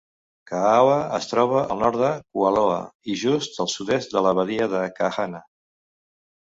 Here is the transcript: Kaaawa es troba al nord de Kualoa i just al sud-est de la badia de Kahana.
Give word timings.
Kaaawa 0.51 0.95
es 1.17 1.29
troba 1.33 1.61
al 1.75 1.83
nord 1.83 2.01
de 2.05 2.09
Kualoa 2.37 2.81
i 3.13 3.21
just 3.27 3.63
al 3.67 3.73
sud-est 3.77 4.19
de 4.19 4.27
la 4.31 4.35
badia 4.43 4.73
de 4.77 4.85
Kahana. 5.01 5.49